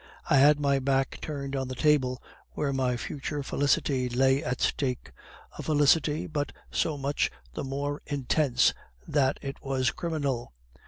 [0.31, 5.11] I had my back turned on the table where my future felicity lay at stake,
[5.59, 8.73] a felicity but so much the more intense
[9.07, 10.53] that it was criminal.